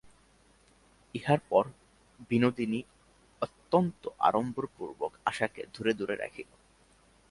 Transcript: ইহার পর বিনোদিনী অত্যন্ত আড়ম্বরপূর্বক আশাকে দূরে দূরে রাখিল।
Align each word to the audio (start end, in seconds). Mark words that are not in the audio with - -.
ইহার 1.15 1.39
পর 1.49 1.63
বিনোদিনী 2.29 2.79
অত্যন্ত 3.41 4.01
আড়ম্বরপূর্বক 4.19 5.11
আশাকে 5.25 5.61
দূরে 5.73 5.93
দূরে 5.93 6.15
রাখিল। 6.15 6.49